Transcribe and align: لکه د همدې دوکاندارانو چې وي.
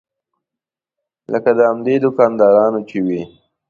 لکه 1.31 1.49
د 1.57 1.59
همدې 1.69 1.95
دوکاندارانو 2.03 2.79
چې 2.89 2.97
وي. 3.05 3.21